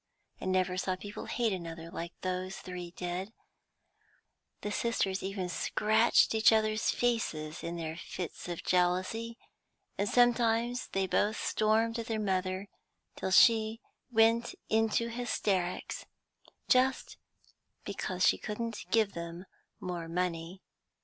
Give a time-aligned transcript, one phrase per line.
[0.41, 3.33] I never saw people hate one another like those three did;
[4.61, 9.37] the sisters even scratched each other's faces in their fits of jealousy,
[9.99, 12.67] and sometimes they both stormed at their mother
[13.15, 13.79] till she
[14.09, 16.07] went into hysterics,
[16.67, 17.17] just
[17.85, 19.45] because she couldn't give them
[19.79, 20.63] more money.